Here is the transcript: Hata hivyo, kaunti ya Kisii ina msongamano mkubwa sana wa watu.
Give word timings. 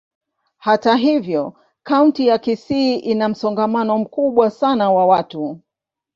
Hata 0.57 0.95
hivyo, 0.95 1.53
kaunti 1.83 2.27
ya 2.27 2.37
Kisii 2.37 2.95
ina 2.99 3.29
msongamano 3.29 3.97
mkubwa 3.97 4.49
sana 4.51 4.91
wa 4.91 5.05
watu. 5.05 5.59